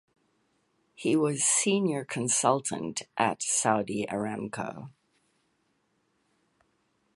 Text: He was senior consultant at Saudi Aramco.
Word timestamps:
He 0.95 1.15
was 1.15 1.43
senior 1.43 2.03
consultant 2.05 3.03
at 3.17 3.43
Saudi 3.43 4.07
Aramco. 4.09 4.89